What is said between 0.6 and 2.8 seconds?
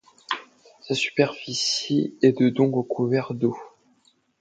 Sa superficie est de dont